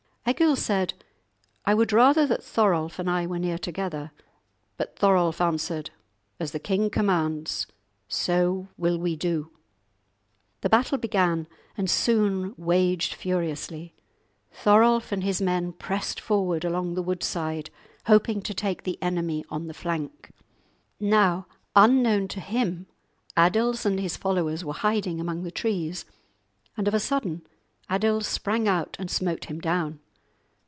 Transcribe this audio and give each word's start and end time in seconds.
Egil 0.23 0.55
said, 0.55 0.93
"I 1.65 1.73
would 1.73 1.91
rather 1.91 2.25
that 2.27 2.43
Thorolf 2.43 2.99
and 2.99 3.09
I 3.09 3.25
were 3.27 3.39
near 3.39 3.57
together"; 3.57 4.11
but 4.77 4.95
Thorolf 4.95 5.41
answered, 5.41 5.89
"As 6.39 6.51
the 6.51 6.59
king 6.59 6.89
commands, 6.91 7.65
so 8.07 8.69
will 8.77 8.97
we 8.99 9.15
do." 9.17 9.49
The 10.61 10.69
battle 10.69 10.97
began, 10.99 11.47
and 11.75 11.89
soon 11.89 12.53
waged 12.55 13.13
furiously. 13.15 13.93
Thorolf 14.53 15.11
and 15.11 15.21
his 15.23 15.41
men 15.41 15.73
pressed 15.73 16.19
forward 16.21 16.63
along 16.63 16.93
the 16.93 17.03
woodside, 17.03 17.69
hoping 18.05 18.41
to 18.43 18.53
take 18.53 18.83
the 18.83 19.01
enemy 19.01 19.43
on 19.49 19.65
the 19.67 19.73
flank. 19.73 20.31
Now, 20.99 21.47
unknown 21.75 22.27
to 22.29 22.39
him, 22.39 22.85
Adils 23.35 23.85
and 23.87 23.99
his 23.99 24.15
followers 24.17 24.63
were 24.63 24.73
hiding 24.73 25.19
among 25.19 25.41
the 25.43 25.51
trees, 25.51 26.05
and 26.77 26.87
of 26.87 26.93
a 26.93 26.99
sudden 27.01 27.41
Adils 27.89 28.27
sprang 28.27 28.67
out 28.69 28.95
and 28.99 29.09
smote 29.11 29.45
him 29.45 29.59
down. 29.59 29.99